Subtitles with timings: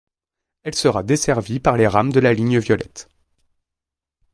[0.63, 3.07] Elle sera desservie par les rames de la ligne violette.